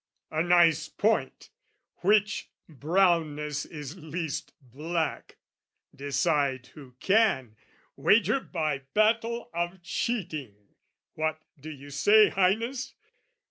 A 0.31 0.41
nice 0.41 0.89
point! 0.89 1.51
Which 1.97 2.49
brownness 2.67 3.67
is 3.67 3.97
least 3.99 4.51
black, 4.59 5.37
decide 5.95 6.65
who 6.73 6.95
can, 6.99 7.55
Wager 7.95 8.39
by 8.39 8.79
battle 8.95 9.51
of 9.53 9.83
cheating! 9.83 10.55
What 11.13 11.39
do 11.59 11.69
you 11.69 11.91
say, 11.91 12.29
Highness? 12.29 12.95